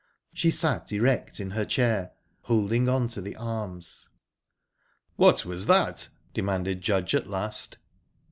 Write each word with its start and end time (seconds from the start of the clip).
She 0.33 0.49
sat 0.49 0.91
erect 0.91 1.39
in 1.39 1.51
her 1.51 1.63
chair, 1.63 2.13
holding 2.45 2.89
on 2.89 3.07
to 3.09 3.21
the 3.21 3.35
arms. 3.35 4.09
"What 5.15 5.45
was 5.45 5.67
that?" 5.67 6.07
demanded 6.33 6.81
Judge 6.81 7.13
at 7.13 7.27
last. 7.29 7.77